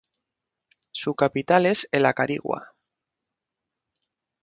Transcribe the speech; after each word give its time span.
Su 0.91 1.13
capital 1.13 1.67
es 1.67 1.87
el 1.91 2.07
Acarigua. 2.07 2.73